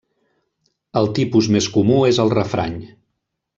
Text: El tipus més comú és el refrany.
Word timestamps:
El 1.01 1.09
tipus 1.19 1.51
més 1.57 1.69
comú 1.77 2.01
és 2.13 2.21
el 2.25 2.35
refrany. 2.39 2.81